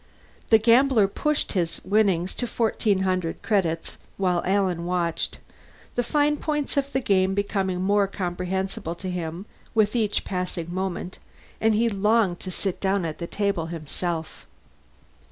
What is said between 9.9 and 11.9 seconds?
each passing moment, and he